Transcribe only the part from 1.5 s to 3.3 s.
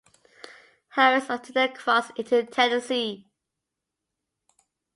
they cross into Tennessee.